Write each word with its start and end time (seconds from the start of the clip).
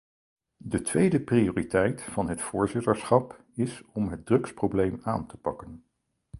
De 0.57 0.81
tweede 0.81 1.19
prioriteit 1.21 2.01
van 2.03 2.29
het 2.29 2.41
voorzitterschap 2.41 3.43
is 3.55 3.81
om 3.93 4.07
het 4.09 4.25
drugsprobleem 4.25 4.99
aan 5.03 5.27
te 5.27 5.37
pakken. 5.37 5.83